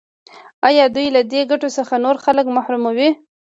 [0.67, 3.09] آیا دوی له دې ګټو څخه نور خلک محروموي؟